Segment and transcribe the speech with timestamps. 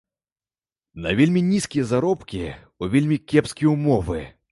[1.05, 2.41] На вельмі нізкія заробкі,
[2.85, 4.25] у вельмі кепскія ўмовы.